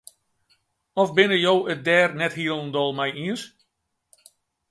Of 1.01 1.09
binne 1.15 1.37
jo 1.43 1.55
it 1.73 1.79
dêr 1.87 2.09
net 2.19 2.37
hielendal 2.39 2.91
mei 2.97 3.11
iens? 3.25 3.41